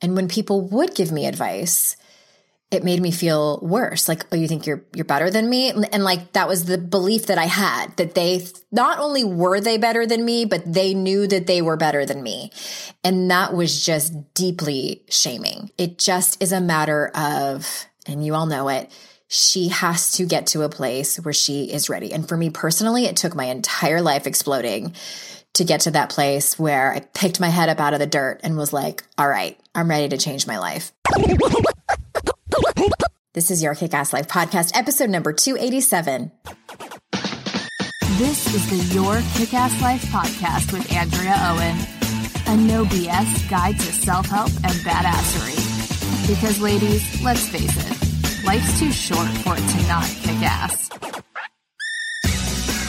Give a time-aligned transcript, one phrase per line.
[0.00, 1.96] And when people would give me advice,
[2.70, 4.08] it made me feel worse.
[4.08, 5.70] Like, oh, you think you're you're better than me?
[5.70, 9.60] And, and, like that was the belief that I had that they not only were
[9.60, 12.50] they better than me, but they knew that they were better than me.
[13.04, 15.70] And that was just deeply shaming.
[15.78, 18.90] It just is a matter of, and you all know it,
[19.28, 22.12] she has to get to a place where she is ready.
[22.12, 24.94] And for me personally, it took my entire life exploding
[25.54, 28.40] to get to that place where I picked my head up out of the dirt
[28.42, 30.92] and was like, all right, I'm ready to change my life.
[33.32, 36.30] This is Your Kick Ass Life podcast, episode number 287.
[38.18, 41.76] This is the Your Kick Ass Life podcast with Andrea Owen,
[42.48, 45.56] a no BS guide to self help and badassery.
[46.26, 50.88] Because, ladies, let's face it, life's too short for it to not kick ass.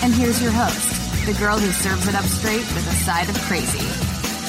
[0.03, 3.35] And here's your host the girl who serves it up straight with a side of
[3.41, 3.85] crazy,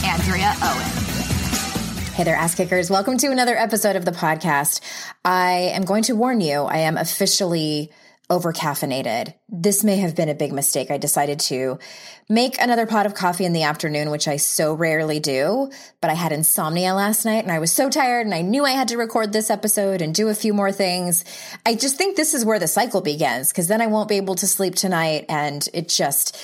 [0.07, 2.15] Andrea Owen.
[2.15, 2.89] Hey there, ass kickers.
[2.89, 4.81] Welcome to another episode of the podcast.
[5.25, 7.91] I am going to warn you, I am officially
[8.31, 9.35] over caffeinated.
[9.49, 10.93] This may have been a big mistake.
[10.93, 11.81] I decided to
[12.29, 16.15] make another pot of coffee in the afternoon, which I so rarely do, but I
[16.15, 18.99] had insomnia last night and I was so tired and I knew I had to
[18.99, 21.25] record this episode and do a few more things.
[21.67, 24.37] I just think this is where the cycle begins because then I won't be able
[24.37, 26.39] to sleep tonight and it just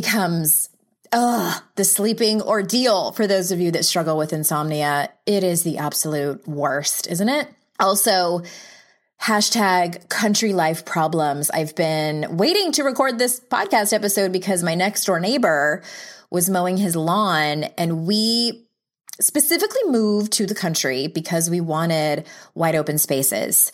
[0.00, 0.68] becomes
[1.12, 5.08] Ugh, the sleeping ordeal for those of you that struggle with insomnia.
[5.24, 7.48] It is the absolute worst, isn't it?
[7.78, 8.42] Also,
[9.22, 11.48] hashtag country life problems.
[11.50, 15.82] I've been waiting to record this podcast episode because my next door neighbor
[16.28, 18.66] was mowing his lawn and we
[19.20, 23.70] specifically moved to the country because we wanted wide open spaces.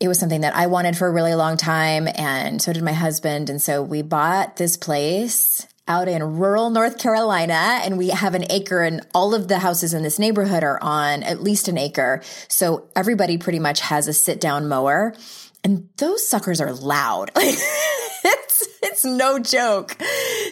[0.00, 2.92] It was something that I wanted for a really long time and so did my
[2.92, 3.48] husband.
[3.48, 8.44] And so we bought this place out in rural North Carolina and we have an
[8.50, 12.22] acre and all of the houses in this neighborhood are on at least an acre.
[12.48, 15.14] So everybody pretty much has a sit down mower
[15.62, 17.30] and those suckers are loud.
[18.94, 19.96] it's, no joke.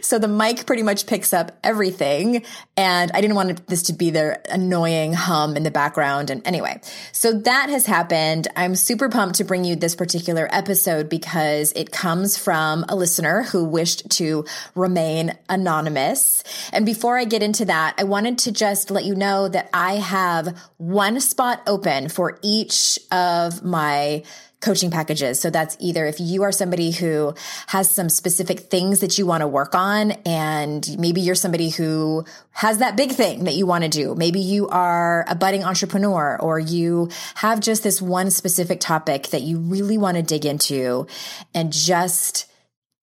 [0.02, 2.44] So the mic pretty much picks up everything.
[2.76, 6.30] And I didn't want this to be their annoying hum in the background.
[6.30, 6.80] And anyway,
[7.12, 8.48] so that has happened.
[8.56, 13.44] I'm super pumped to bring you this particular episode because it comes from a listener
[13.44, 16.42] who wished to remain anonymous.
[16.72, 19.94] And before I get into that, I wanted to just let you know that I
[19.94, 24.24] have one spot open for each of my
[24.62, 25.40] coaching packages.
[25.40, 27.34] So that's either if you are somebody who
[27.66, 32.24] has some specific things that you want to work on, and maybe you're somebody who
[32.52, 34.14] has that big thing that you want to do.
[34.14, 39.42] Maybe you are a budding entrepreneur or you have just this one specific topic that
[39.42, 41.06] you really want to dig into
[41.54, 42.46] and just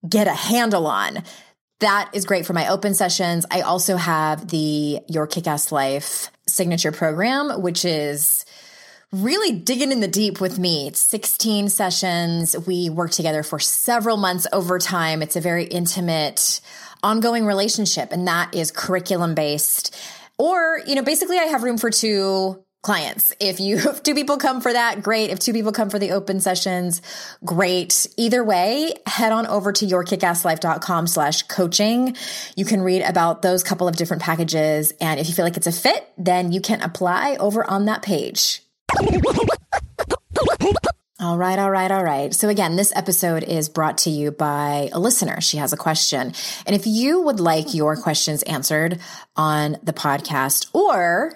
[0.07, 1.23] get a handle on.
[1.81, 3.45] That is great for my open sessions.
[3.51, 8.45] I also have the Your Kick Ass Life signature program, which is
[9.11, 10.87] really digging in the deep with me.
[10.87, 12.55] It's 16 sessions.
[12.67, 15.21] We work together for several months over time.
[15.21, 16.61] It's a very intimate,
[17.01, 19.95] ongoing relationship, and that is curriculum based.
[20.37, 23.33] Or, you know, basically, I have room for two clients.
[23.39, 25.31] If you if two people come for that, great.
[25.31, 27.01] If two people come for the open sessions,
[27.43, 28.05] great.
[28.15, 32.15] Either way, head on over to yourkickasslife.com slash coaching.
[32.55, 34.93] You can read about those couple of different packages.
[35.01, 38.03] And if you feel like it's a fit, then you can apply over on that
[38.03, 38.61] page.
[41.21, 42.33] All right, all right, all right.
[42.33, 45.41] So again, this episode is brought to you by a listener.
[45.41, 46.33] She has a question.
[46.65, 48.99] And if you would like your questions answered
[49.35, 51.33] on the podcast or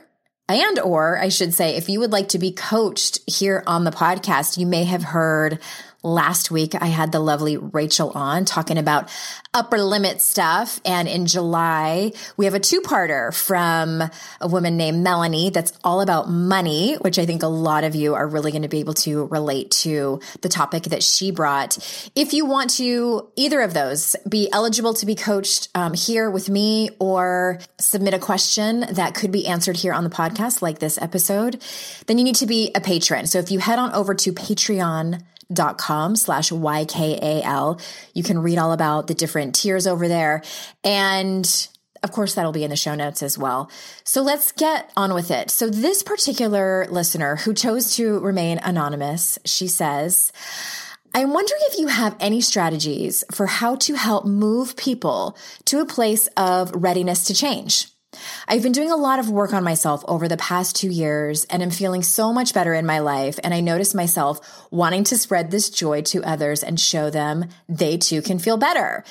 [0.48, 3.92] and or I should say if you would like to be coached here on the
[3.92, 5.60] podcast, you may have heard
[6.06, 9.10] Last week, I had the lovely Rachel on talking about
[9.54, 10.82] upper limit stuff.
[10.84, 14.04] And in July, we have a two parter from
[14.42, 18.16] a woman named Melanie that's all about money, which I think a lot of you
[18.16, 21.78] are really going to be able to relate to the topic that she brought.
[22.16, 26.50] If you want to either of those be eligible to be coached um, here with
[26.50, 31.02] me or submit a question that could be answered here on the podcast, like this
[31.02, 31.64] episode,
[32.08, 33.26] then you need to be a patron.
[33.26, 37.82] So if you head on over to Patreon, dot com slash YKAL.
[38.14, 40.44] You can read all about the different tiers over there.
[40.84, 41.68] And
[42.02, 43.72] of course, that'll be in the show notes as well.
[44.04, 45.50] So let's get on with it.
[45.50, 50.34] So this particular listener who chose to remain anonymous, she says,
[51.16, 55.86] I'm wondering if you have any strategies for how to help move people to a
[55.86, 57.88] place of readiness to change.
[58.48, 61.64] I've been doing a lot of work on myself over the past two years and
[61.64, 63.40] am feeling so much better in my life.
[63.44, 67.98] And I notice myself wanting to spread this joy to others and show them they
[67.98, 69.04] too can feel better.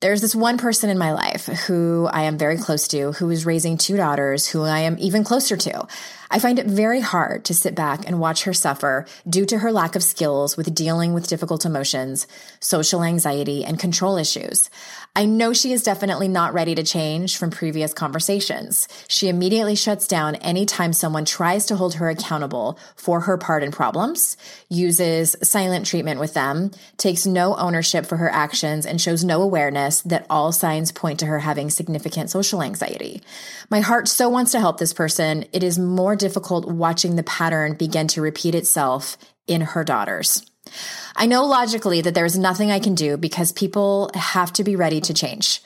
[0.00, 3.46] There's this one person in my life who I am very close to, who is
[3.46, 5.86] raising two daughters who I am even closer to.
[6.34, 9.70] I find it very hard to sit back and watch her suffer due to her
[9.70, 12.26] lack of skills with dealing with difficult emotions,
[12.58, 14.70] social anxiety, and control issues.
[15.14, 18.88] I know she is definitely not ready to change from previous conversations.
[19.08, 23.70] She immediately shuts down anytime someone tries to hold her accountable for her part in
[23.70, 24.38] problems,
[24.70, 30.00] uses silent treatment with them, takes no ownership for her actions, and shows no awareness
[30.00, 33.22] that all signs point to her having significant social anxiety.
[33.68, 35.44] My heart so wants to help this person.
[35.52, 40.46] It is more difficult watching the pattern begin to repeat itself in her daughters.
[41.16, 45.00] I know logically that there's nothing I can do because people have to be ready
[45.00, 45.60] to change.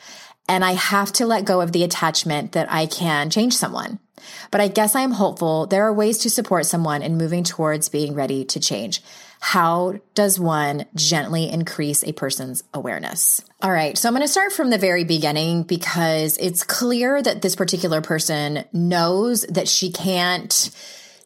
[0.49, 3.99] And I have to let go of the attachment that I can change someone.
[4.50, 7.88] But I guess I am hopeful there are ways to support someone in moving towards
[7.88, 9.02] being ready to change.
[9.40, 13.42] How does one gently increase a person's awareness?
[13.62, 13.96] All right.
[13.96, 18.00] So I'm going to start from the very beginning because it's clear that this particular
[18.00, 20.70] person knows that she can't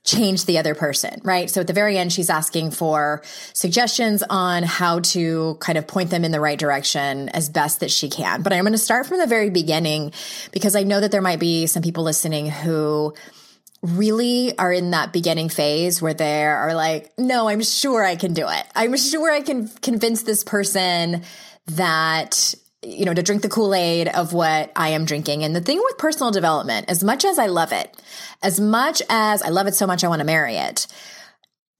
[0.04, 1.50] change the other person, right?
[1.50, 6.10] So at the very end, she's asking for suggestions on how to kind of point
[6.10, 8.42] them in the right direction as best that she can.
[8.42, 10.12] But I'm going to start from the very beginning
[10.52, 13.14] because I know that there might be some people listening who
[13.82, 18.34] really are in that beginning phase where they are like, no, I'm sure I can
[18.34, 18.66] do it.
[18.74, 21.22] I'm sure I can convince this person
[21.66, 25.44] that you know, to drink the Kool Aid of what I am drinking.
[25.44, 27.94] And the thing with personal development, as much as I love it,
[28.42, 30.86] as much as I love it so much, I want to marry it,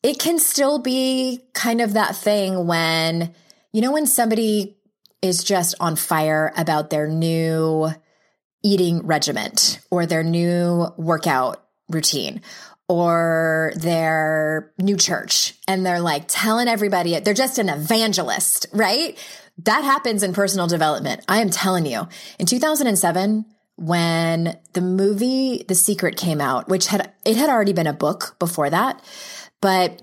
[0.02, 3.34] it can still be kind of that thing when,
[3.72, 4.76] you know, when somebody
[5.22, 7.90] is just on fire about their new
[8.62, 12.42] eating regiment or their new workout routine
[12.88, 19.18] or their new church and they're like telling everybody they're just an evangelist, right?
[19.64, 21.24] That happens in personal development.
[21.28, 22.08] I am telling you.
[22.38, 23.44] In 2007,
[23.76, 28.36] when the movie The Secret came out, which had it had already been a book
[28.38, 29.02] before that,
[29.60, 30.02] but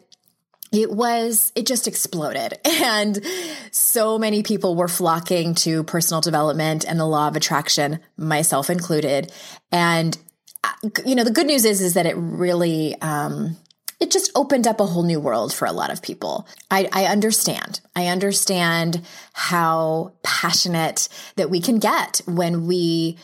[0.72, 3.26] it was it just exploded and
[3.72, 9.32] so many people were flocking to personal development and the law of attraction myself included
[9.72, 10.18] and
[10.66, 13.56] uh, you know the good news is is that it really um,
[14.00, 16.48] it just opened up a whole new world for a lot of people.
[16.70, 17.82] I, I, understand.
[17.96, 19.02] I understand
[19.34, 23.18] how passionate that we can get when we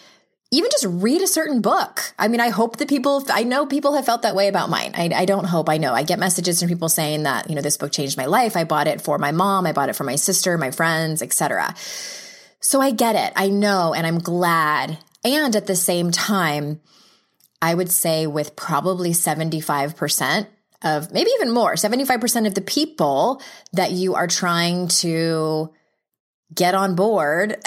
[0.51, 2.13] even just read a certain book.
[2.17, 4.93] I mean, I hope that people, I know people have felt that way about mine.
[4.95, 5.93] I, I don't hope, I know.
[5.93, 8.55] I get messages from people saying that, you know, this book changed my life.
[8.55, 9.65] I bought it for my mom.
[9.67, 11.75] I bought it for my sister, my friends, etc.
[12.59, 13.33] So I get it.
[13.35, 14.99] I know, and I'm glad.
[15.23, 16.81] And at the same time,
[17.61, 20.47] I would say with probably 75%
[20.83, 23.41] of maybe even more, 75% of the people
[23.73, 25.73] that you are trying to
[26.53, 27.57] get on board.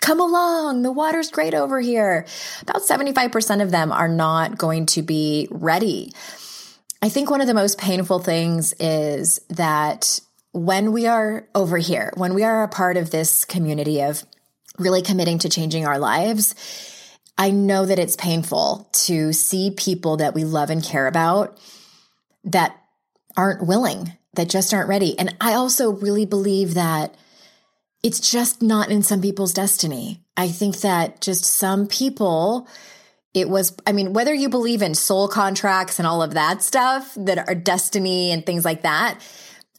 [0.00, 0.82] Come along.
[0.82, 2.26] The water's great over here.
[2.62, 6.12] About 75% of them are not going to be ready.
[7.00, 10.20] I think one of the most painful things is that
[10.52, 14.24] when we are over here, when we are a part of this community of
[14.78, 16.54] really committing to changing our lives,
[17.36, 21.58] I know that it's painful to see people that we love and care about
[22.44, 22.80] that
[23.36, 25.18] aren't willing, that just aren't ready.
[25.18, 27.14] And I also really believe that
[28.02, 30.20] it's just not in some people's destiny.
[30.36, 32.68] I think that just some people,
[33.32, 37.12] it was, I mean, whether you believe in soul contracts and all of that stuff
[37.16, 39.18] that are destiny and things like that,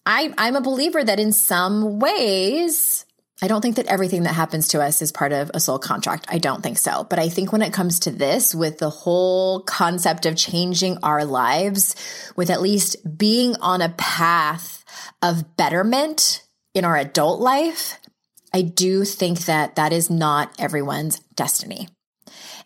[0.06, 3.05] I, I'm a believer that in some ways,
[3.42, 6.26] I don't think that everything that happens to us is part of a soul contract.
[6.30, 7.04] I don't think so.
[7.04, 11.26] But I think when it comes to this, with the whole concept of changing our
[11.26, 11.96] lives,
[12.38, 14.86] with at least being on a path
[15.22, 18.00] of betterment in our adult life,
[18.54, 21.90] I do think that that is not everyone's destiny.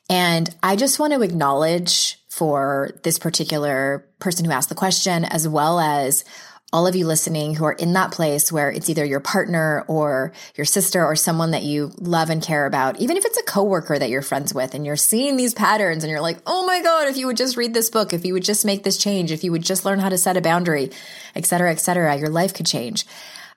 [0.08, 5.48] And I just want to acknowledge for this particular person who asked the question, as
[5.48, 6.26] well as
[6.72, 10.32] all of you listening who are in that place where it's either your partner or
[10.56, 13.98] your sister or someone that you love and care about, even if it's a coworker
[13.98, 17.08] that you're friends with and you're seeing these patterns and you're like, oh my God,
[17.08, 19.44] if you would just read this book, if you would just make this change, if
[19.44, 20.92] you would just learn how to set a boundary,
[21.36, 23.04] et cetera, et cetera, your life could change.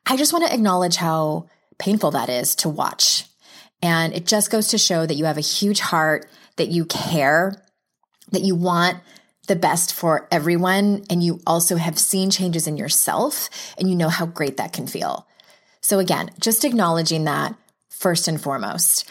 [0.07, 3.27] I just want to acknowledge how painful that is to watch.
[3.83, 7.63] And it just goes to show that you have a huge heart, that you care,
[8.31, 8.99] that you want
[9.47, 11.05] the best for everyone.
[11.11, 14.87] And you also have seen changes in yourself and you know how great that can
[14.87, 15.27] feel.
[15.81, 17.55] So, again, just acknowledging that
[17.89, 19.11] first and foremost.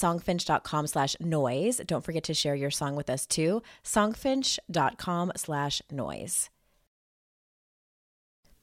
[0.00, 1.80] songfinch.com slash noise.
[1.86, 3.62] Don't forget to share your song with us too.
[3.84, 6.50] Songfinch.com slash noise.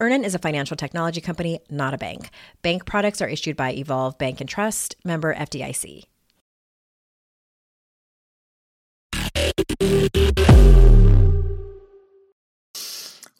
[0.00, 2.30] Earnin is a financial technology company, not a bank.
[2.62, 6.04] Bank products are issued by Evolve Bank and Trust, member FDIC.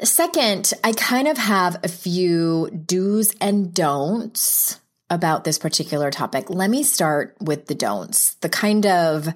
[0.02, 4.80] Second, I kind of have a few do's and don'ts
[5.11, 6.50] about this particular topic.
[6.50, 9.28] Let me start with the don'ts, the kind of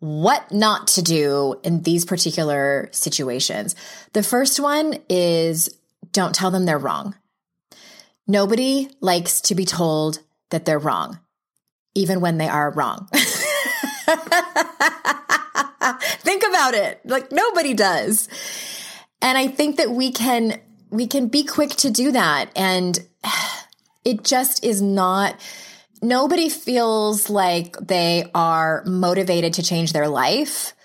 [0.00, 3.74] what not to do in these particular situations.
[4.12, 5.70] The first one is
[6.16, 7.14] don't tell them they're wrong.
[8.26, 10.20] Nobody likes to be told
[10.50, 11.20] that they're wrong,
[11.94, 13.08] even when they are wrong.
[16.22, 17.02] think about it.
[17.04, 18.30] Like nobody does.
[19.20, 20.58] And I think that we can
[20.88, 22.98] we can be quick to do that and
[24.04, 25.38] it just is not
[26.00, 30.75] nobody feels like they are motivated to change their life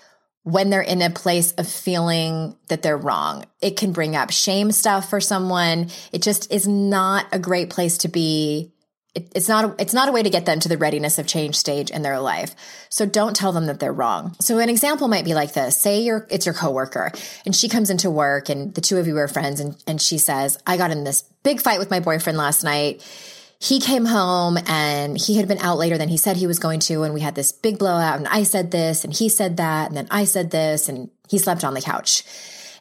[0.44, 3.44] when they're in a place of feeling that they're wrong.
[3.60, 5.88] It can bring up shame stuff for someone.
[6.12, 8.72] It just is not a great place to be
[9.14, 11.54] it, it's not it's not a way to get them to the readiness of change
[11.54, 12.54] stage in their life.
[12.88, 14.34] So don't tell them that they're wrong.
[14.40, 15.76] So an example might be like this.
[15.76, 17.12] Say you're it's your coworker
[17.44, 20.18] and she comes into work and the two of you are friends and, and she
[20.18, 23.02] says, I got in this big fight with my boyfriend last night.
[23.62, 26.80] He came home and he had been out later than he said he was going
[26.80, 27.04] to.
[27.04, 28.18] And we had this big blowout.
[28.18, 29.86] And I said this and he said that.
[29.86, 32.24] And then I said this and he slept on the couch.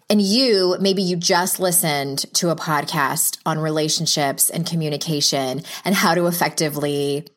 [0.10, 6.16] And you, maybe you just listened to a podcast on relationships and communication and how
[6.16, 7.28] to effectively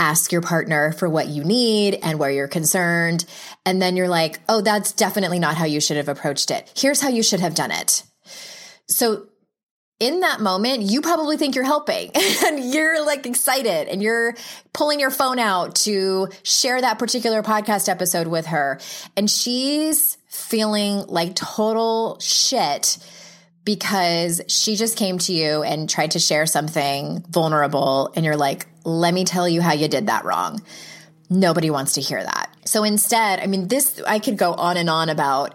[0.00, 3.24] ask your partner for what you need and where you're concerned.
[3.64, 6.72] And then you're like, oh, that's definitely not how you should have approached it.
[6.76, 8.02] Here's how you should have done it.
[8.88, 9.28] So
[10.00, 12.10] in that moment, you probably think you're helping
[12.46, 14.34] and you're like excited and you're
[14.72, 18.80] pulling your phone out to share that particular podcast episode with her.
[19.16, 22.98] And she's feeling like total shit
[23.64, 28.10] because she just came to you and tried to share something vulnerable.
[28.16, 30.62] And you're like, let me tell you how you did that wrong.
[31.28, 32.50] Nobody wants to hear that.
[32.64, 35.54] So instead, I mean, this, I could go on and on about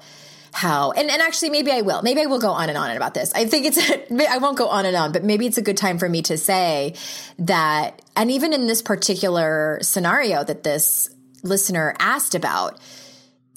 [0.55, 2.01] how and, and actually maybe I will.
[2.01, 3.33] Maybe I will go on and on about this.
[3.33, 3.77] I think it's
[4.29, 6.38] I won't go on and on, but maybe it's a good time for me to
[6.38, 6.95] say
[7.39, 11.09] that and even in this particular scenario that this
[11.43, 12.79] listener asked about,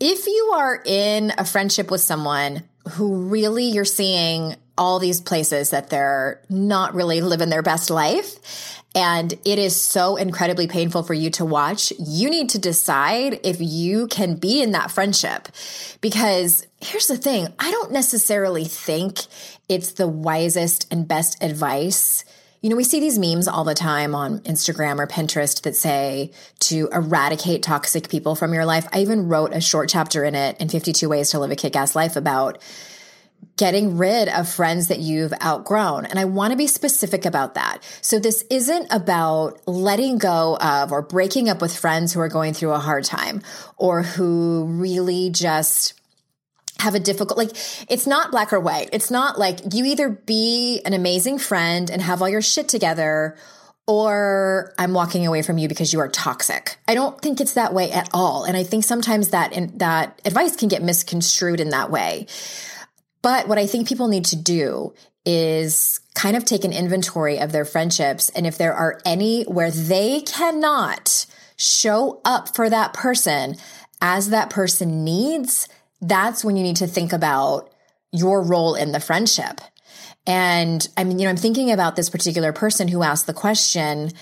[0.00, 5.70] if you are in a friendship with someone who really you're seeing all these places
[5.70, 11.14] that they're not really living their best life and it is so incredibly painful for
[11.14, 15.49] you to watch, you need to decide if you can be in that friendship.
[16.00, 19.21] Because here's the thing I don't necessarily think
[19.68, 22.25] it's the wisest and best advice.
[22.62, 26.33] You know, we see these memes all the time on Instagram or Pinterest that say
[26.61, 28.88] to eradicate toxic people from your life.
[28.92, 31.76] I even wrote a short chapter in it in 52 Ways to Live a Kick
[31.76, 32.59] Ass Life about
[33.57, 36.07] getting rid of friends that you've outgrown.
[36.07, 37.80] And I want to be specific about that.
[38.00, 42.54] So this isn't about letting go of or breaking up with friends who are going
[42.54, 43.42] through a hard time
[43.76, 45.95] or who really just
[46.78, 47.50] have a difficult like
[47.90, 48.90] it's not black or white.
[48.92, 53.37] It's not like you either be an amazing friend and have all your shit together
[53.88, 56.76] or I'm walking away from you because you are toxic.
[56.87, 58.45] I don't think it's that way at all.
[58.45, 62.26] And I think sometimes that in, that advice can get misconstrued in that way.
[63.22, 64.94] But what I think people need to do
[65.25, 68.28] is kind of take an inventory of their friendships.
[68.30, 71.26] And if there are any where they cannot
[71.57, 73.57] show up for that person
[74.00, 75.68] as that person needs,
[76.00, 77.72] that's when you need to think about
[78.12, 79.61] your role in the friendship.
[80.26, 84.12] And I mean, you know, I'm thinking about this particular person who asked the question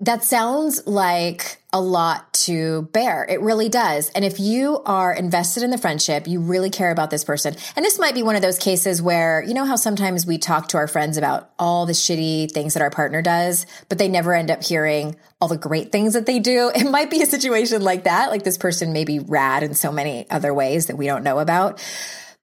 [0.00, 3.24] that sounds like a lot to bear.
[3.28, 4.08] It really does.
[4.10, 7.54] And if you are invested in the friendship, you really care about this person.
[7.76, 10.68] And this might be one of those cases where, you know, how sometimes we talk
[10.68, 14.34] to our friends about all the shitty things that our partner does, but they never
[14.34, 16.72] end up hearing all the great things that they do.
[16.80, 18.30] It might be a situation like that.
[18.30, 21.38] Like this person may be rad in so many other ways that we don't know
[21.38, 21.78] about.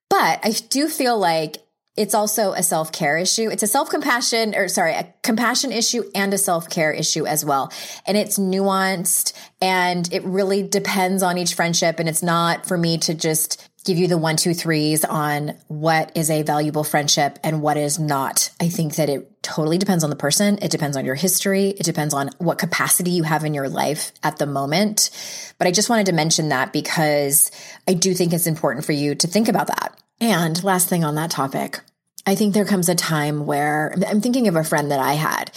[0.09, 1.57] But I do feel like
[1.97, 3.49] it's also a self care issue.
[3.49, 7.43] It's a self compassion or sorry, a compassion issue and a self care issue as
[7.43, 7.73] well.
[8.05, 11.99] And it's nuanced and it really depends on each friendship.
[11.99, 16.11] And it's not for me to just give you the one, two, threes on what
[16.15, 18.51] is a valuable friendship and what is not.
[18.59, 20.59] I think that it totally depends on the person.
[20.61, 21.69] It depends on your history.
[21.69, 25.09] It depends on what capacity you have in your life at the moment.
[25.57, 27.49] But I just wanted to mention that because
[27.87, 29.97] I do think it's important for you to think about that.
[30.19, 31.79] And last thing on that topic,
[32.27, 35.49] I think there comes a time where I'm thinking of a friend that I had,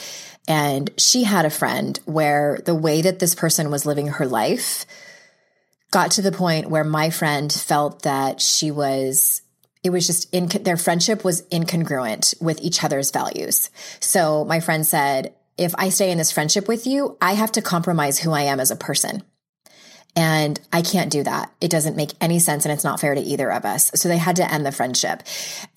[0.47, 4.87] and she had a friend where the way that this person was living her life
[5.91, 9.43] got to the point where my friend felt that she was
[9.83, 13.71] it was just in their friendship was incongruent with each other's values.
[13.99, 17.63] So my friend said, if I stay in this friendship with you, I have to
[17.63, 19.23] compromise who I am as a person.
[20.17, 21.53] And I can't do that.
[21.61, 23.91] It doesn't make any sense and it's not fair to either of us.
[23.95, 25.23] So they had to end the friendship.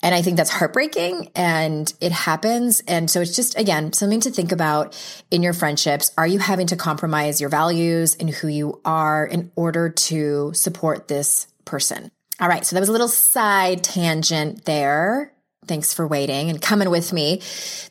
[0.02, 2.82] And I think that's heartbreaking and it happens.
[2.88, 4.98] And so it's just, again, something to think about
[5.30, 6.10] in your friendships.
[6.18, 11.06] Are you having to compromise your values and who you are in order to support
[11.06, 12.10] this person?
[12.40, 12.66] All right.
[12.66, 15.32] So that was a little side tangent there.
[15.66, 17.40] Thanks for waiting and coming with me.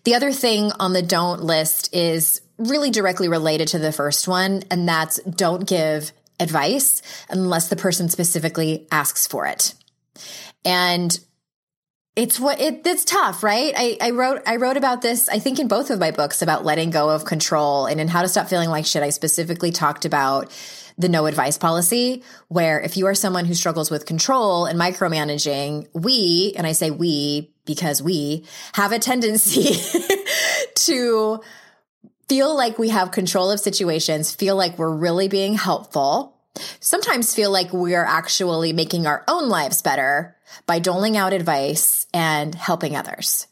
[0.03, 4.63] The other thing on the don't list is really directly related to the first one,
[4.69, 9.73] and that's don't give advice unless the person specifically asks for it.
[10.65, 11.19] And
[12.15, 13.73] it's what it, it's tough, right?
[13.75, 16.63] I, I wrote, I wrote about this, I think in both of my books about
[16.63, 19.01] letting go of control and in how to stop feeling like shit.
[19.01, 20.51] I specifically talked about
[20.95, 25.87] the no advice policy, where if you are someone who struggles with control and micromanaging,
[25.93, 29.73] we, and I say we because we have a tendency
[30.75, 31.41] to
[32.27, 36.33] feel like we have control of situations, feel like we're really being helpful
[36.79, 42.53] sometimes feel like we're actually making our own lives better by doling out advice and
[42.53, 43.47] helping others.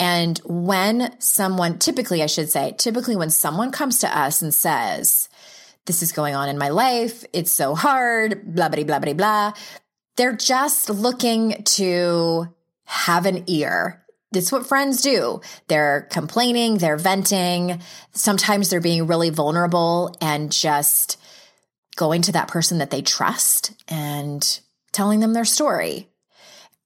[0.00, 5.28] And when someone, typically, I should say, typically when someone comes to us and says,
[5.86, 9.52] this is going on in my life, it's so hard, blah, blah, blah, blah, blah,
[10.16, 12.48] they're just looking to
[12.84, 14.03] have an ear.
[14.34, 15.40] That's what friends do.
[15.68, 17.80] They're complaining, they're venting.
[18.12, 21.20] Sometimes they're being really vulnerable and just
[21.96, 24.60] going to that person that they trust and
[24.92, 26.08] telling them their story.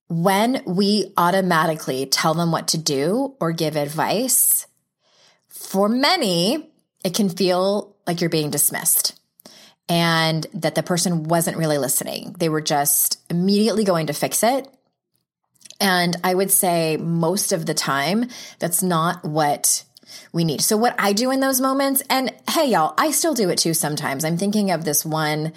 [0.09, 4.67] When we automatically tell them what to do or give advice,
[5.49, 6.71] for many,
[7.05, 9.19] it can feel like you're being dismissed
[9.89, 12.35] and that the person wasn't really listening.
[12.39, 14.69] They were just immediately going to fix it.
[15.81, 18.27] And I would say most of the time,
[18.59, 19.85] that's not what
[20.33, 20.61] we need.
[20.61, 23.75] So, what I do in those moments, and hey, y'all, I still do it too
[23.75, 24.25] sometimes.
[24.25, 25.53] I'm thinking of this one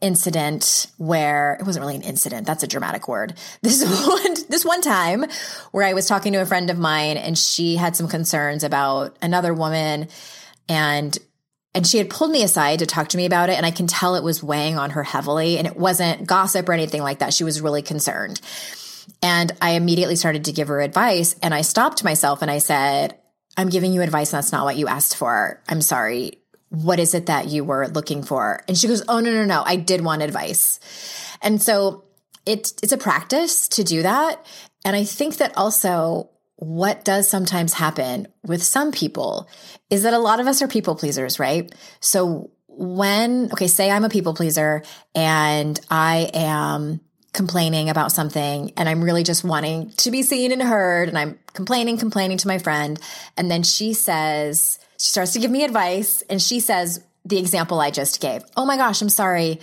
[0.00, 4.82] incident where it wasn't really an incident that's a dramatic word this one this one
[4.82, 5.24] time
[5.70, 9.16] where i was talking to a friend of mine and she had some concerns about
[9.22, 10.06] another woman
[10.68, 11.16] and
[11.74, 13.86] and she had pulled me aside to talk to me about it and i can
[13.86, 17.32] tell it was weighing on her heavily and it wasn't gossip or anything like that
[17.32, 18.38] she was really concerned
[19.22, 23.18] and i immediately started to give her advice and i stopped myself and i said
[23.56, 27.14] i'm giving you advice and that's not what you asked for i'm sorry what is
[27.14, 28.62] it that you were looking for?
[28.68, 29.62] And she goes, Oh, no, no, no.
[29.64, 30.80] I did want advice.
[31.42, 32.04] And so
[32.44, 34.44] it's, it's a practice to do that.
[34.84, 39.48] And I think that also what does sometimes happen with some people
[39.90, 41.72] is that a lot of us are people pleasers, right?
[42.00, 44.82] So when, okay, say I'm a people pleaser
[45.14, 47.00] and I am
[47.36, 51.38] complaining about something and I'm really just wanting to be seen and heard and I'm
[51.52, 52.98] complaining, complaining to my friend.
[53.36, 57.78] And then she says, she starts to give me advice and she says the example
[57.78, 58.42] I just gave.
[58.56, 59.60] Oh my gosh, I'm sorry.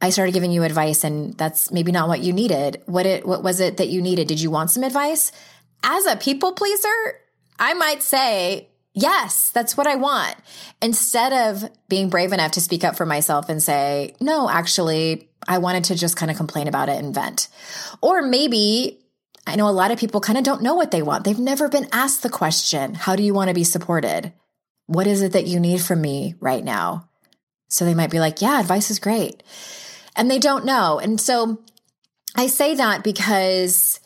[0.00, 2.82] I started giving you advice and that's maybe not what you needed.
[2.86, 4.26] What it what was it that you needed?
[4.26, 5.30] Did you want some advice?
[5.84, 7.20] As a people pleaser,
[7.58, 10.34] I might say, "Yes, that's what I want."
[10.82, 15.58] Instead of being brave enough to speak up for myself and say, "No, actually, I
[15.58, 17.46] wanted to just kind of complain about it and vent."
[18.00, 18.98] Or maybe
[19.46, 21.22] I know a lot of people kind of don't know what they want.
[21.22, 24.32] They've never been asked the question, "How do you want to be supported?"
[24.86, 27.08] What is it that you need from me right now?
[27.68, 29.42] So they might be like, yeah, advice is great.
[30.14, 30.98] And they don't know.
[30.98, 31.60] And so
[32.36, 34.00] I say that because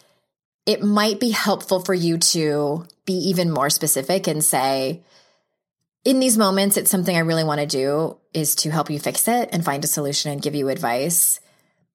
[0.67, 5.03] it might be helpful for you to be even more specific and say,
[6.05, 9.27] in these moments, it's something I really want to do is to help you fix
[9.27, 11.41] it and find a solution and give you advice.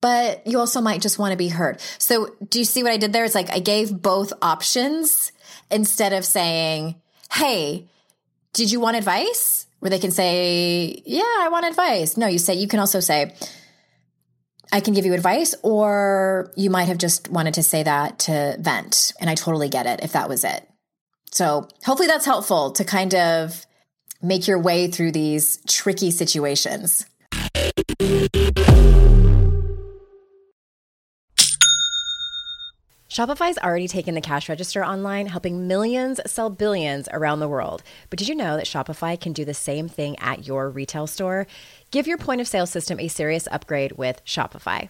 [0.01, 1.79] But you also might just want to be heard.
[1.97, 3.23] So, do you see what I did there?
[3.23, 5.31] It's like I gave both options
[5.71, 6.95] instead of saying,
[7.31, 7.87] Hey,
[8.53, 9.67] did you want advice?
[9.79, 12.17] Where they can say, yeah, I want advice.
[12.17, 13.35] No, you say, you can also say,
[14.71, 18.57] I can give you advice, or you might have just wanted to say that to
[18.59, 19.13] vent.
[19.19, 20.67] And I totally get it if that was it.
[21.31, 23.65] So hopefully that's helpful to kind of
[24.21, 27.05] make your way through these tricky situations.
[33.15, 37.81] Shopify's already taken the cash register online, helping millions sell billions around the world.
[38.09, 41.47] But did you know that Shopify can do the same thing at your retail store?
[41.91, 44.89] Give your point of sale system a serious upgrade with Shopify.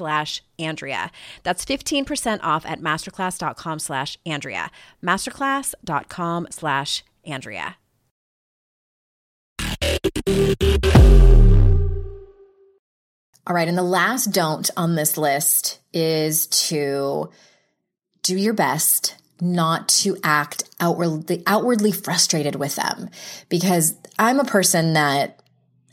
[0.00, 1.10] slash Andrea.
[1.42, 4.70] That's 15% off at masterclass.com slash Andrea.
[5.04, 7.76] Masterclass.com slash Andrea.
[13.46, 13.68] All right.
[13.68, 17.28] And the last don't on this list is to
[18.22, 23.10] do your best not to act outwardly, outwardly frustrated with them
[23.50, 25.39] because I'm a person that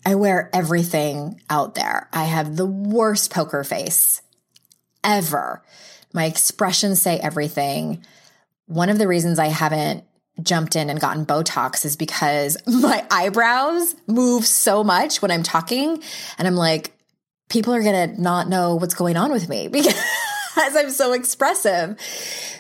[0.08, 2.08] I wear everything out there.
[2.13, 4.22] I have the worst poker face
[5.04, 5.62] ever.
[6.13, 8.06] My expressions say everything.
[8.67, 10.06] One of the reasons I haven't
[10.41, 16.02] jumped in and gotten Botox is because my eyebrows move so much when I'm talking.
[16.38, 16.93] And I'm like,
[17.50, 19.93] people are going to not know what's going on with me because
[20.58, 22.00] I'm so expressive.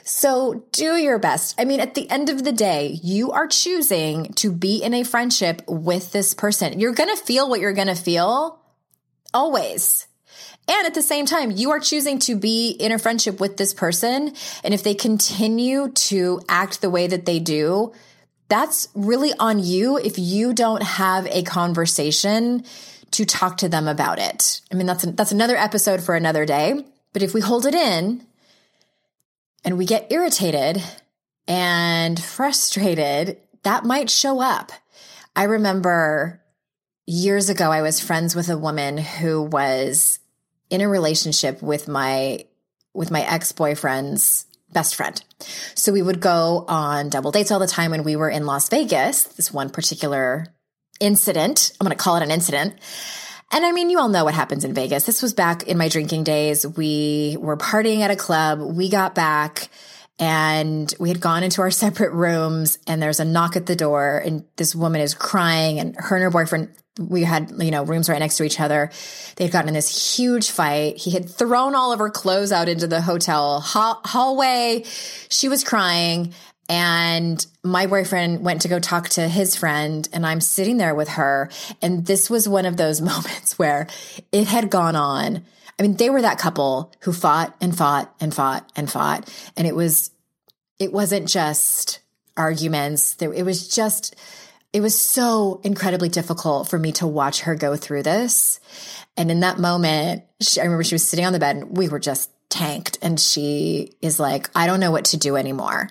[0.03, 1.55] So do your best.
[1.59, 5.03] I mean, at the end of the day, you are choosing to be in a
[5.03, 6.79] friendship with this person.
[6.79, 8.59] You're going to feel what you're going to feel
[9.33, 10.07] always.
[10.67, 13.73] And at the same time, you are choosing to be in a friendship with this
[13.73, 14.33] person.
[14.63, 17.93] And if they continue to act the way that they do,
[18.49, 22.63] that's really on you if you don't have a conversation
[23.11, 24.61] to talk to them about it.
[24.71, 26.83] I mean, that's, that's another episode for another day.
[27.17, 28.27] But if we hold it in
[29.65, 30.83] and we get irritated
[31.47, 34.71] and frustrated, that might show up.
[35.35, 36.39] I remember
[37.07, 40.19] years ago, I was friends with a woman who was
[40.69, 42.45] in a relationship with my
[42.93, 45.19] with my ex-boyfriend's best friend.
[45.73, 48.69] So we would go on double dates all the time when we were in Las
[48.69, 50.45] Vegas, this one particular
[50.99, 51.71] incident.
[51.81, 52.75] I'm going to call it an incident.
[53.51, 55.05] And I mean, you all know what happens in Vegas.
[55.05, 56.65] This was back in my drinking days.
[56.67, 58.59] We were partying at a club.
[58.59, 59.69] We got back
[60.19, 64.21] and we had gone into our separate rooms and there's a knock at the door
[64.25, 68.09] and this woman is crying and her and her boyfriend we had, you know, rooms
[68.09, 68.91] right next to each other.
[69.35, 70.97] They had gotten in this huge fight.
[70.97, 74.83] He had thrown all of her clothes out into the hotel hallway.
[75.29, 76.33] She was crying.
[76.69, 81.09] And my boyfriend went to go talk to his friend, and I'm sitting there with
[81.09, 81.49] her.
[81.81, 83.87] And this was one of those moments where
[84.31, 85.45] it had gone on.
[85.79, 89.31] I mean, they were that couple who fought and fought and fought and fought.
[89.55, 90.11] And it was,
[90.79, 91.99] it wasn't just
[92.35, 93.15] arguments.
[93.21, 94.15] It was just,
[94.73, 98.59] it was so incredibly difficult for me to watch her go through this.
[99.15, 101.89] And in that moment, she, I remember she was sitting on the bed and we
[101.89, 102.97] were just tanked.
[103.01, 105.89] And she is like, I don't know what to do anymore.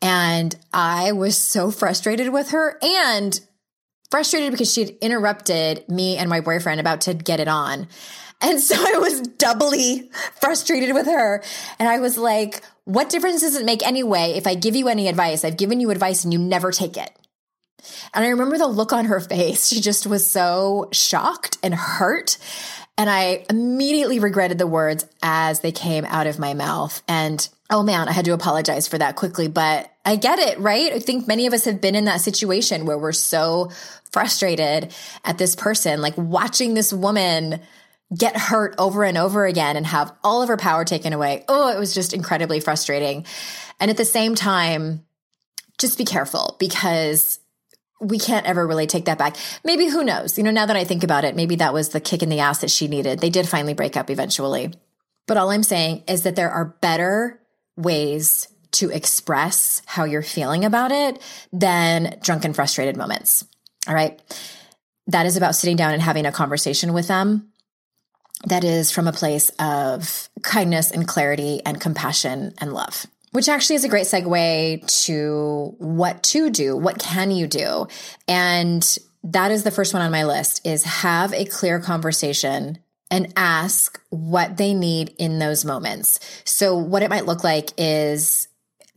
[0.00, 3.40] And I was so frustrated with her and
[4.10, 7.88] frustrated because she had interrupted me and my boyfriend about to get it on.
[8.40, 11.42] And so I was doubly frustrated with her.
[11.78, 15.08] And I was like, what difference does it make anyway if I give you any
[15.08, 15.44] advice?
[15.44, 17.10] I've given you advice and you never take it.
[18.14, 19.68] And I remember the look on her face.
[19.68, 22.38] She just was so shocked and hurt.
[22.98, 27.00] And I immediately regretted the words as they came out of my mouth.
[27.06, 30.92] And oh man, I had to apologize for that quickly, but I get it, right?
[30.92, 33.70] I think many of us have been in that situation where we're so
[34.10, 34.92] frustrated
[35.24, 37.60] at this person, like watching this woman
[38.16, 41.44] get hurt over and over again and have all of her power taken away.
[41.46, 43.26] Oh, it was just incredibly frustrating.
[43.78, 45.04] And at the same time,
[45.76, 47.38] just be careful because
[48.00, 49.36] we can't ever really take that back.
[49.64, 50.38] Maybe who knows?
[50.38, 52.40] You know, now that I think about it, maybe that was the kick in the
[52.40, 53.18] ass that she needed.
[53.18, 54.72] They did finally break up eventually.
[55.26, 57.40] But all I'm saying is that there are better
[57.76, 61.20] ways to express how you're feeling about it
[61.52, 63.44] than drunken, frustrated moments.
[63.86, 64.20] All right.
[65.08, 67.48] That is about sitting down and having a conversation with them.
[68.46, 73.06] That is from a place of kindness and clarity and compassion and love
[73.38, 76.76] which actually is a great segue to what to do.
[76.76, 77.86] What can you do?
[78.26, 82.78] And that is the first one on my list is have a clear conversation
[83.12, 86.18] and ask what they need in those moments.
[86.44, 88.48] So what it might look like is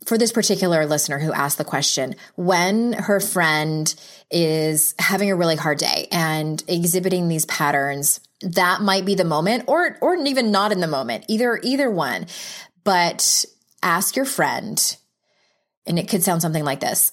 [0.06, 3.94] for this particular listener who asked the question, when her friend
[4.28, 9.66] is having a really hard day and exhibiting these patterns, that might be the moment
[9.68, 11.26] or or even not in the moment.
[11.28, 12.26] Either either one.
[12.82, 13.44] But
[13.82, 14.96] ask your friend,
[15.86, 17.12] and it could sound something like this.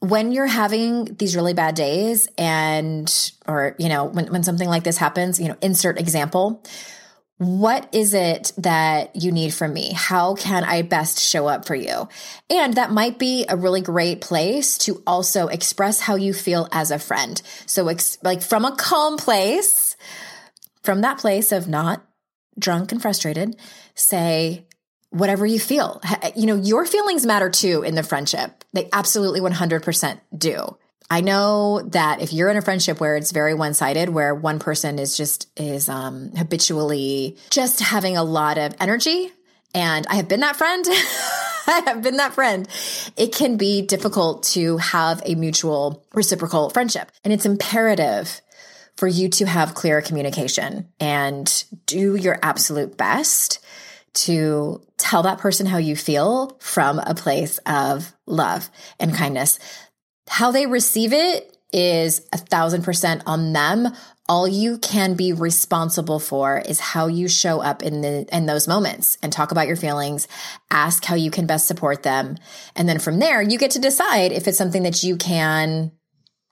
[0.00, 4.82] When you're having these really bad days and, or, you know, when, when something like
[4.82, 6.62] this happens, you know, insert example.
[7.38, 9.92] What is it that you need from me?
[9.92, 12.08] How can I best show up for you?
[12.48, 16.92] And that might be a really great place to also express how you feel as
[16.92, 17.40] a friend.
[17.66, 19.96] So, ex- like from a calm place,
[20.84, 22.04] from that place of not
[22.58, 23.56] drunk and frustrated,
[23.94, 24.66] say,
[25.12, 26.00] whatever you feel.
[26.34, 28.64] You know, your feelings matter too in the friendship.
[28.72, 30.76] They absolutely 100% do.
[31.10, 34.58] I know that if you're in a friendship where it's very one sided, where one
[34.58, 39.30] person is just, is um, habitually just having a lot of energy,
[39.74, 40.84] and I have been that friend.
[41.66, 42.68] I have been that friend.
[43.16, 47.10] It can be difficult to have a mutual reciprocal friendship.
[47.24, 48.40] And it's imperative
[48.96, 53.64] for you to have clear communication and do your absolute best
[54.14, 58.70] to tell that person how you feel from a place of love
[59.00, 59.58] and kindness.
[60.28, 63.88] How they receive it is a thousand percent on them.
[64.28, 68.68] All you can be responsible for is how you show up in the in those
[68.68, 70.28] moments and talk about your feelings,
[70.70, 72.36] ask how you can best support them.
[72.76, 75.92] And then from there, you get to decide if it's something that you can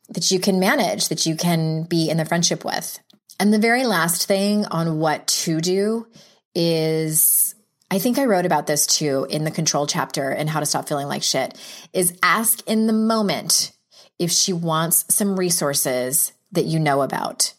[0.09, 2.99] that you can manage, that you can be in the friendship with.
[3.39, 6.07] And the very last thing on what to do
[6.55, 7.50] is
[7.91, 10.89] I think I wrote about this too in the control chapter and how to stop
[10.89, 11.59] feeling like shit
[11.93, 13.73] is ask in the moment
[14.19, 17.53] if she wants some resources that you know about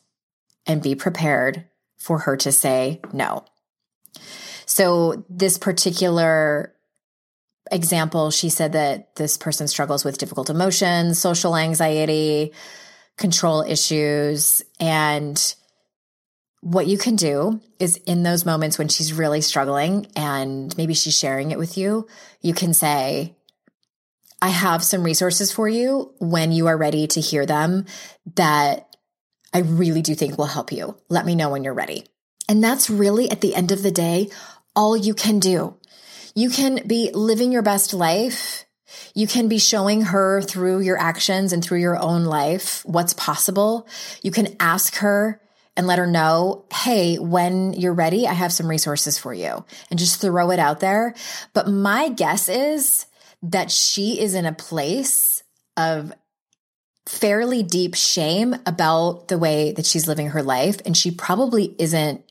[0.65, 1.65] and be prepared
[1.97, 3.43] for her to say no.
[4.65, 6.73] So this particular
[7.71, 12.53] example, she said that this person struggles with difficult emotions, social anxiety,
[13.17, 15.55] control issues, and
[16.61, 21.17] what you can do is in those moments when she's really struggling and maybe she's
[21.17, 22.07] sharing it with you,
[22.39, 23.35] you can say,
[24.41, 27.85] I have some resources for you when you are ready to hear them
[28.35, 28.95] that
[29.53, 30.97] I really do think will help you.
[31.09, 32.05] Let me know when you're ready.
[32.47, 34.29] And that's really at the end of the day,
[34.75, 35.77] all you can do.
[36.35, 38.65] You can be living your best life.
[39.13, 43.87] You can be showing her through your actions and through your own life what's possible.
[44.21, 45.40] You can ask her
[45.77, 49.99] and let her know, hey, when you're ready, I have some resources for you and
[49.99, 51.15] just throw it out there.
[51.53, 53.05] But my guess is
[53.43, 55.43] that she is in a place
[55.77, 56.13] of
[57.07, 60.81] fairly deep shame about the way that she's living her life.
[60.85, 62.23] And she probably isn't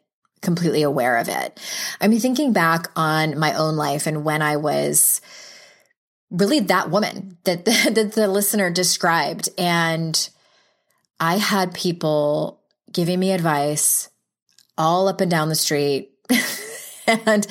[0.43, 1.59] completely aware of it.
[2.01, 5.21] I mean, thinking back on my own life and when I was
[6.31, 9.49] really that woman that, that the listener described.
[9.59, 10.29] And
[11.19, 12.60] I had people
[12.93, 14.09] giving me advice
[14.77, 16.11] all up and down the street
[17.07, 17.47] and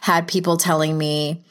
[0.00, 1.44] had people telling me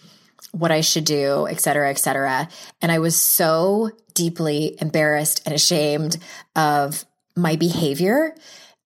[0.52, 2.48] what I should do, et cetera, et cetera.
[2.82, 6.18] And I was so deeply embarrassed and ashamed
[6.56, 7.04] of
[7.36, 8.36] my behavior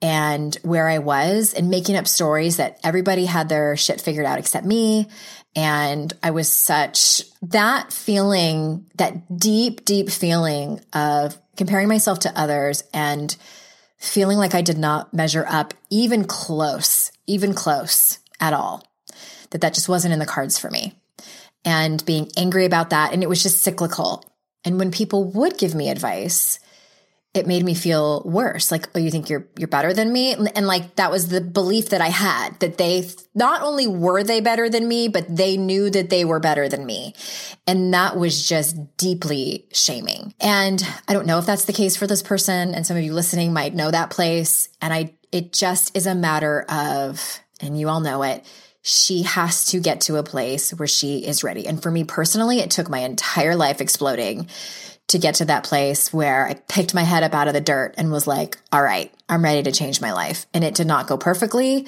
[0.01, 4.39] and where I was and making up stories that everybody had their shit figured out
[4.39, 5.07] except me.
[5.55, 12.83] And I was such that feeling, that deep, deep feeling of comparing myself to others
[12.93, 13.35] and
[13.97, 18.83] feeling like I did not measure up even close, even close at all,
[19.49, 20.93] that that just wasn't in the cards for me.
[21.65, 23.13] And being angry about that.
[23.13, 24.23] And it was just cyclical.
[24.63, 26.59] And when people would give me advice,
[27.37, 28.71] it made me feel worse.
[28.71, 30.33] Like, oh, you think you're you're better than me?
[30.33, 34.23] And, and, like that was the belief that I had that they not only were
[34.23, 37.13] they better than me, but they knew that they were better than me.
[37.65, 40.33] And that was just deeply shaming.
[40.39, 43.13] And I don't know if that's the case for this person and some of you
[43.13, 47.89] listening might know that place and I it just is a matter of and you
[47.89, 48.45] all know it
[48.87, 51.67] she has to get to a place where she is ready.
[51.67, 54.47] And for me personally, it took my entire life exploding
[55.07, 57.95] to get to that place where I picked my head up out of the dirt
[57.97, 60.45] and was like, all right, I'm ready to change my life.
[60.53, 61.87] And it did not go perfectly.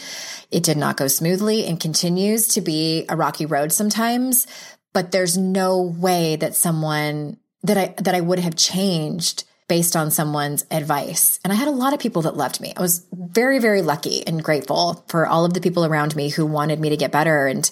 [0.51, 4.47] It did not go smoothly and continues to be a rocky road sometimes.
[4.93, 10.11] But there's no way that someone that I, that I would have changed based on
[10.11, 11.39] someone's advice.
[11.43, 12.73] And I had a lot of people that loved me.
[12.75, 16.45] I was very, very lucky and grateful for all of the people around me who
[16.45, 17.69] wanted me to get better and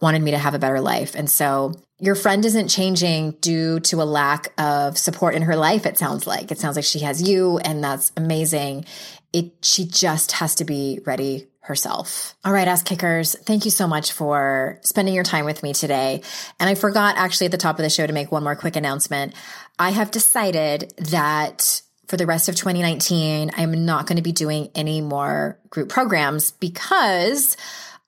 [0.00, 1.14] wanted me to have a better life.
[1.14, 5.86] And so your friend isn't changing due to a lack of support in her life,
[5.86, 6.50] it sounds like.
[6.50, 8.86] It sounds like she has you, and that's amazing.
[9.32, 12.34] It she just has to be ready herself.
[12.44, 16.22] All right, ass kickers, thank you so much for spending your time with me today.
[16.58, 18.74] And I forgot actually at the top of the show to make one more quick
[18.74, 19.32] announcement.
[19.78, 24.70] I have decided that for the rest of 2019, I'm not going to be doing
[24.74, 27.56] any more group programs because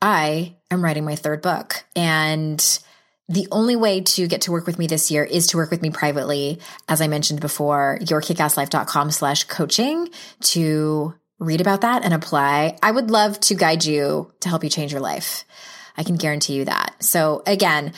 [0.02, 1.84] I am writing my third book.
[1.94, 2.60] And
[3.28, 5.82] the only way to get to work with me this year is to work with
[5.82, 6.60] me privately.
[6.88, 10.10] As I mentioned before, yourkickasslife.com slash coaching
[10.40, 12.76] to read about that and apply.
[12.82, 15.44] I would love to guide you to help you change your life.
[15.96, 17.02] I can guarantee you that.
[17.02, 17.92] So again,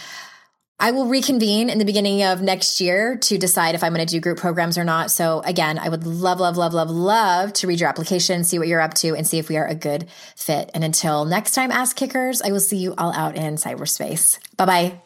[0.79, 4.11] I will reconvene in the beginning of next year to decide if I'm going to
[4.11, 5.11] do group programs or not.
[5.11, 8.69] So again, I would love, love, love, love, love to read your application, see what
[8.69, 10.07] you're up to, and see if we are a good
[10.37, 10.71] fit.
[10.75, 14.39] And until next time, ass kickers, I will see you all out in cyberspace.
[14.57, 15.06] Bye bye.